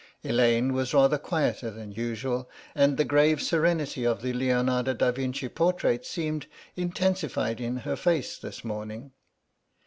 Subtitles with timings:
[0.23, 5.47] Elaine was rather quieter than usual, and the grave serenity of the Leonardo da Vinci
[5.47, 9.11] portrait seemed intensified in her face this morning.